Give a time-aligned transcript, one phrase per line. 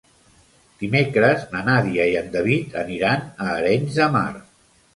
[0.83, 4.29] Dimecres na Nàdia i en David aniran a Arenys de Mar.